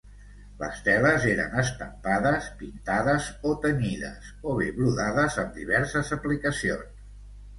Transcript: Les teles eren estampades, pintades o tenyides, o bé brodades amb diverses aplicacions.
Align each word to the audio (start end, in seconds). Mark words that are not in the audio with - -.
Les 0.59 0.77
teles 0.85 1.25
eren 1.31 1.51
estampades, 1.63 2.47
pintades 2.61 3.27
o 3.49 3.53
tenyides, 3.67 4.31
o 4.51 4.55
bé 4.61 4.69
brodades 4.79 5.39
amb 5.43 5.55
diverses 5.61 6.13
aplicacions. 6.17 7.05